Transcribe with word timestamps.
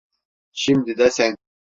Şimdi 0.51 0.97
de 0.97 1.11
sen. 1.11 1.35